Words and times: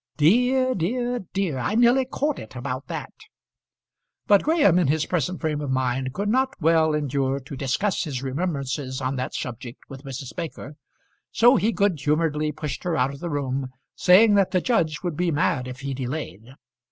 Dear, 0.17 0.73
dear, 0.73 1.19
dear! 1.31 1.59
I 1.59 1.75
nearly 1.75 2.05
caught 2.05 2.39
it 2.39 2.55
about 2.55 2.87
that." 2.87 3.13
But 4.25 4.41
Graham 4.41 4.79
in 4.79 4.87
his 4.87 5.05
present 5.05 5.39
frame 5.39 5.61
of 5.61 5.69
mind 5.69 6.11
could 6.11 6.27
not 6.27 6.55
well 6.59 6.95
endure 6.95 7.39
to 7.41 7.55
discuss 7.55 8.03
his 8.05 8.23
remembrances 8.23 8.99
on 8.99 9.15
that 9.17 9.35
subject 9.35 9.77
with 9.89 10.01
Mrs. 10.03 10.35
Baker, 10.35 10.75
so 11.31 11.55
he 11.55 11.71
good 11.71 11.99
humouredly 12.01 12.51
pushed 12.51 12.83
her 12.83 12.97
out 12.97 13.13
of 13.13 13.19
the 13.19 13.29
room, 13.29 13.67
saying 13.93 14.33
that 14.33 14.49
the 14.49 14.59
judge 14.59 15.03
would 15.03 15.15
be 15.15 15.29
mad 15.29 15.67
if 15.67 15.81
he 15.81 15.93
delayed. 15.93 16.47